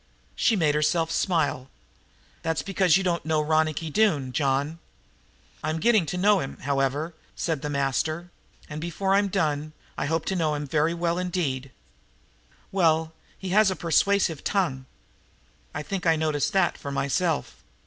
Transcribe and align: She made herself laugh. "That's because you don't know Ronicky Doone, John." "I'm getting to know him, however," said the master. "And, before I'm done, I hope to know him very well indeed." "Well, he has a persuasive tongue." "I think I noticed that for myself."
She 0.35 0.55
made 0.55 0.73
herself 0.73 1.13
laugh. 1.29 1.67
"That's 2.41 2.63
because 2.63 2.97
you 2.97 3.03
don't 3.03 3.23
know 3.23 3.39
Ronicky 3.39 3.91
Doone, 3.91 4.31
John." 4.31 4.79
"I'm 5.63 5.79
getting 5.79 6.07
to 6.07 6.17
know 6.17 6.39
him, 6.39 6.57
however," 6.61 7.13
said 7.35 7.61
the 7.61 7.69
master. 7.69 8.31
"And, 8.67 8.81
before 8.81 9.13
I'm 9.13 9.27
done, 9.27 9.73
I 9.99 10.07
hope 10.07 10.25
to 10.25 10.35
know 10.35 10.55
him 10.55 10.65
very 10.65 10.95
well 10.95 11.19
indeed." 11.19 11.69
"Well, 12.71 13.13
he 13.37 13.49
has 13.49 13.69
a 13.69 13.75
persuasive 13.75 14.43
tongue." 14.43 14.87
"I 15.71 15.83
think 15.83 16.07
I 16.07 16.15
noticed 16.15 16.51
that 16.53 16.79
for 16.79 16.91
myself." 16.91 17.63